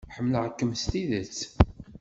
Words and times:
Ḥemmleɣ-ken 0.15 0.71
s 0.81 0.83
tidet. 0.91 1.37